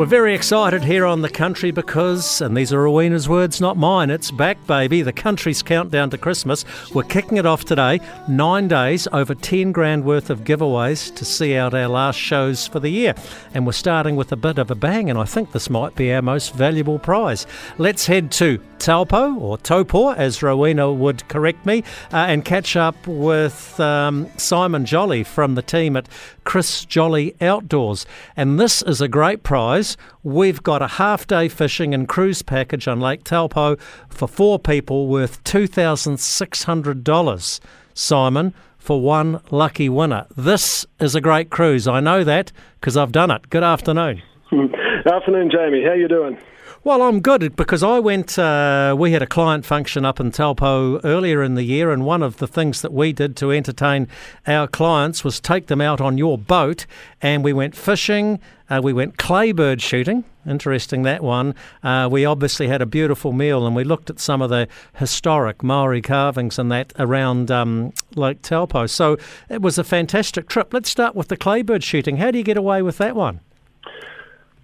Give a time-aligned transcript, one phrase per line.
[0.00, 4.08] We're very excited here on the country because, and these are Rowena's words, not mine,
[4.08, 5.02] it's back, baby.
[5.02, 6.64] The country's countdown to Christmas.
[6.94, 8.00] We're kicking it off today.
[8.26, 12.80] Nine days, over 10 grand worth of giveaways to see out our last shows for
[12.80, 13.14] the year.
[13.52, 16.14] And we're starting with a bit of a bang, and I think this might be
[16.14, 17.46] our most valuable prize.
[17.76, 22.96] Let's head to Taupo, or Taupo, as Rowena would correct me, uh, and catch up
[23.06, 26.08] with um, Simon Jolly from the team at
[26.44, 28.06] Chris Jolly Outdoors.
[28.36, 29.89] And this is a great prize.
[30.22, 33.76] We've got a half day fishing and cruise package on Lake Taupo
[34.08, 37.60] for four people worth $2,600.
[37.94, 40.26] Simon, for one lucky winner.
[40.36, 41.86] This is a great cruise.
[41.86, 43.48] I know that because I've done it.
[43.50, 44.22] Good afternoon.
[45.06, 45.84] Afternoon, Jamie.
[45.84, 46.36] How you doing?
[46.82, 48.38] Well, I'm good because I went.
[48.38, 52.22] Uh, we had a client function up in Taupo earlier in the year, and one
[52.22, 54.08] of the things that we did to entertain
[54.46, 56.86] our clients was take them out on your boat,
[57.20, 58.40] and we went fishing.
[58.70, 60.24] Uh, we went claybird shooting.
[60.46, 61.54] Interesting that one.
[61.82, 65.62] Uh, we obviously had a beautiful meal, and we looked at some of the historic
[65.62, 68.86] Maori carvings and that around um, Lake Taupo.
[68.86, 69.18] So
[69.50, 70.72] it was a fantastic trip.
[70.72, 72.16] Let's start with the claybird shooting.
[72.16, 73.40] How do you get away with that one?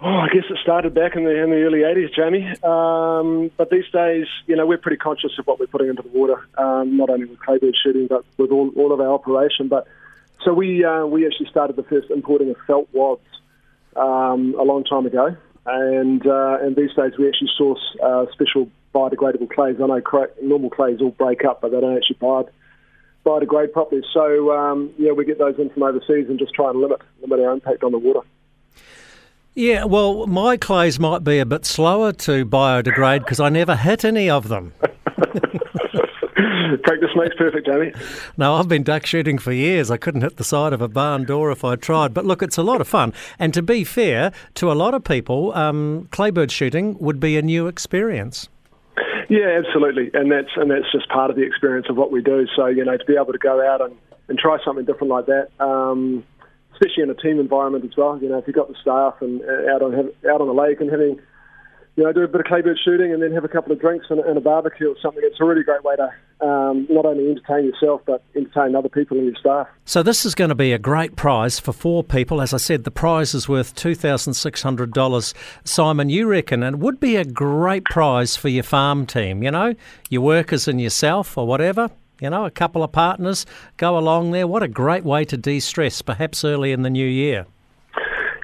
[0.00, 2.46] Oh, I guess it started back in the in the early '80s, Jamie.
[2.62, 6.08] Um, but these days, you know, we're pretty conscious of what we're putting into the
[6.10, 9.66] water, um, not only with claybird shooting, but with all, all of our operation.
[9.66, 9.88] But
[10.44, 13.22] so we uh, we actually started the first importing of felt wads
[13.96, 18.70] um, a long time ago, and uh, and these days we actually source uh, special
[18.94, 19.78] biodegradable clays.
[19.82, 22.50] I know cra- normal clays all break up, but they don't actually biod-
[23.26, 24.02] biodegrade properly.
[24.14, 27.40] So um, yeah, we get those in from overseas and just try and limit limit
[27.40, 28.20] our impact on the water.
[29.58, 34.04] Yeah, well, my clays might be a bit slower to biodegrade because I never hit
[34.04, 34.72] any of them.
[36.84, 37.92] Practice makes perfect, Jamie.
[38.36, 39.90] No, I've been duck shooting for years.
[39.90, 42.14] I couldn't hit the side of a barn door if I tried.
[42.14, 43.12] But look, it's a lot of fun.
[43.40, 47.42] And to be fair, to a lot of people, um, claybird shooting would be a
[47.42, 48.48] new experience.
[49.28, 52.46] Yeah, absolutely, and that's and that's just part of the experience of what we do.
[52.54, 53.96] So you know, to be able to go out and,
[54.28, 55.48] and try something different like that.
[55.58, 56.22] Um,
[56.78, 58.18] especially in a team environment as well.
[58.22, 59.94] You know, if you've got the staff and uh, out on
[60.30, 61.18] out on the lake and having,
[61.96, 64.06] you know, do a bit of claybird shooting and then have a couple of drinks
[64.08, 67.28] and, and a barbecue or something, it's a really great way to um, not only
[67.28, 69.66] entertain yourself but entertain other people in your staff.
[69.84, 72.40] So this is going to be a great prize for four people.
[72.40, 75.34] As I said, the prize is worth two thousand six hundred dollars.
[75.64, 79.42] Simon, you reckon it would be a great prize for your farm team?
[79.42, 79.74] You know,
[80.08, 81.90] your workers and yourself or whatever.
[82.20, 83.46] You know, a couple of partners
[83.76, 84.46] go along there.
[84.46, 87.46] What a great way to de stress, perhaps early in the new year.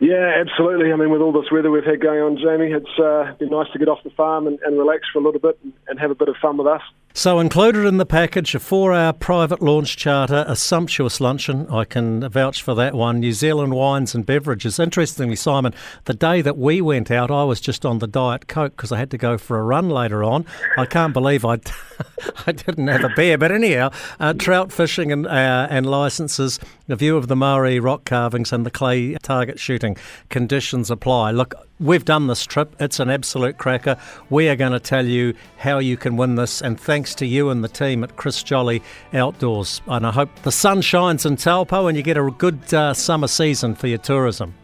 [0.00, 0.92] Yeah, absolutely.
[0.92, 3.70] I mean, with all this weather we've had going on, Jamie, it's uh, been nice
[3.72, 6.10] to get off the farm and, and relax for a little bit and, and have
[6.10, 6.82] a bit of fun with us.
[7.14, 11.66] So, included in the package, a four hour private launch charter, a sumptuous luncheon.
[11.68, 13.20] I can vouch for that one.
[13.20, 14.78] New Zealand wines and beverages.
[14.78, 15.74] Interestingly, Simon,
[16.04, 18.98] the day that we went out, I was just on the Diet Coke because I
[18.98, 20.46] had to go for a run later on.
[20.78, 21.58] I can't believe I,
[22.46, 23.36] I didn't have a beer.
[23.36, 26.58] But anyhow, uh, trout fishing and, uh, and licences,
[26.88, 29.98] a view of the Maori rock carvings and the clay target shooting.
[30.30, 31.32] Conditions apply.
[31.32, 32.74] Look, we've done this trip.
[32.80, 33.96] It's an absolute cracker.
[34.30, 37.50] We are going to tell you how you can win this, and thanks to you
[37.50, 38.82] and the team at Chris Jolly
[39.12, 39.82] Outdoors.
[39.86, 43.28] And I hope the sun shines in Taupo and you get a good uh, summer
[43.28, 44.54] season for your tourism.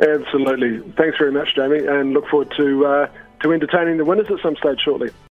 [0.00, 0.80] Absolutely.
[0.92, 3.08] Thanks very much, Jamie, and look forward to uh,
[3.40, 5.10] to entertaining the winners at some stage shortly.